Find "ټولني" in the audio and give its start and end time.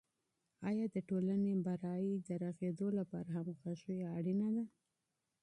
1.09-1.53